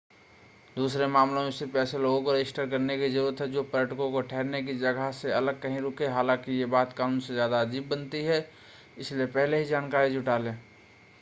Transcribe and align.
दूसरे 0.77 1.07
मामलों 1.07 1.41
में 1.43 1.49
सिर्फ़ 1.51 1.77
ऐसे 1.77 1.97
लोगों 1.97 2.21
को 2.21 2.33
रजिस्टर 2.33 2.69
करने 2.69 2.97
की 2.97 3.09
ज़रुरत 3.09 3.41
है 3.41 3.47
जो 3.51 3.63
पर्यटकों 3.63 4.09
के 4.11 4.21
ठहरने 4.27 4.61
की 4.63 4.73
जगहों 4.73 5.11
से 5.11 5.31
अलग 5.31 5.61
कहीं 5.61 5.79
रुके 5.79 6.05
हैं 6.05 6.13
हालांकि 6.13 6.51
यह 6.51 6.67
बात 6.67 6.93
कानून 6.93 7.19
को 7.19 7.33
ज़्यादा 7.33 7.61
अजीब 7.61 7.89
बनाती 7.89 8.23
है 8.23 8.45
इसलिए 8.97 9.25
पहले 9.25 9.57
ही 9.57 9.65
जानकारी 9.65 10.13
जुटा 10.13 10.37
लें 10.37 10.57